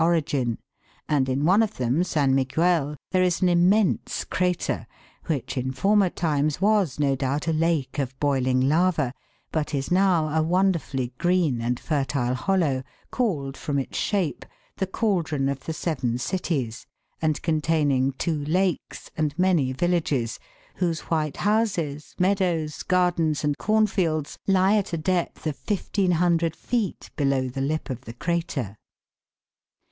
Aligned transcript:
origin, 0.03 0.57
and 1.07 1.29
in 1.29 1.45
one 1.45 1.61
of 1.61 1.77
them, 1.77 2.03
San 2.03 2.33
Miguel, 2.33 2.97
there 3.11 3.21
is 3.21 3.43
an 3.43 3.47
immense 3.49 4.23
crater, 4.23 4.87
which 5.27 5.55
in 5.55 5.71
former 5.71 6.09
times 6.09 6.59
was 6.59 6.97
no 6.99 7.15
doubt 7.15 7.47
a. 7.47 7.53
lake 7.53 7.99
of 7.99 8.19
boiling 8.19 8.67
lava, 8.67 9.13
but 9.51 9.75
is 9.75 9.91
now 9.91 10.29
a 10.29 10.41
wonderfully 10.41 11.13
green 11.19 11.61
and 11.61 11.79
fertile 11.79 12.33
hollow, 12.33 12.81
called, 13.11 13.55
from 13.55 13.77
its 13.77 13.95
shape, 13.95 14.43
the 14.77 14.87
Cauldron 14.87 15.47
of 15.47 15.65
the 15.65 15.71
Seven 15.71 16.17
Cities, 16.17 16.87
and 17.21 17.39
containing 17.43 18.13
two 18.13 18.43
lakes 18.45 19.11
and 19.15 19.37
many 19.37 19.71
villages, 19.71 20.39
whose 20.77 21.01
white 21.01 21.37
houses, 21.37 22.15
meadows 22.17 22.81
gardens, 22.81 23.43
and 23.43 23.55
corn 23.59 23.85
fields, 23.85 24.39
lie 24.47 24.77
at 24.77 24.93
a 24.93 24.97
depth 24.97 25.45
of 25.45 25.57
1,500 25.69 26.55
feet 26.55 27.11
below 27.15 27.47
the 27.47 27.61
lip 27.61 27.91
of 27.91 28.05
the 28.05 28.13
crater. 28.13 28.77